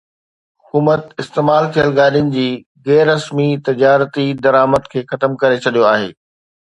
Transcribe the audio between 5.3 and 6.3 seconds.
ڪري ڇڏيو آهي